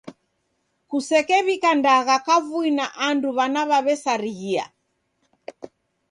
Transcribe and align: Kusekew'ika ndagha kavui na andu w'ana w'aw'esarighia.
Kusekew'ika 0.89 1.71
ndagha 1.79 2.17
kavui 2.25 2.69
na 2.77 2.85
andu 3.07 3.29
w'ana 3.37 3.61
w'aw'esarighia. 3.69 4.65